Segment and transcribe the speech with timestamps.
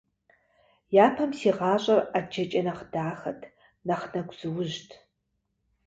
[1.05, 3.39] Япэм си гъащӀэр ІэджэкӀэ нэхъ дахэт,
[3.87, 4.89] нэхъ нэгузыужьт